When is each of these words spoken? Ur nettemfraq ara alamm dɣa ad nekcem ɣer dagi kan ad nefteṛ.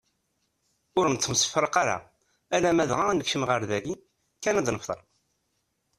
Ur 0.99 1.05
nettemfraq 1.09 1.75
ara 1.83 1.97
alamm 2.55 2.79
dɣa 2.89 3.03
ad 3.09 3.15
nekcem 3.17 3.43
ɣer 3.49 3.61
dagi 3.71 3.95
kan 4.43 4.59
ad 4.59 4.67
nefteṛ. 4.71 4.99